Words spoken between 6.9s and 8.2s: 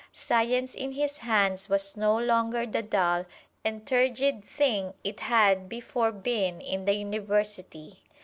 University.